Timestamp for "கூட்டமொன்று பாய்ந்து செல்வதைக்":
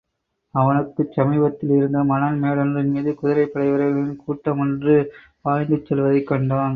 4.21-6.27